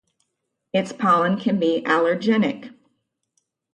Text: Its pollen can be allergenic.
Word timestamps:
Its 0.73 0.91
pollen 0.91 1.37
can 1.39 1.59
be 1.59 1.83
allergenic. 1.83 2.73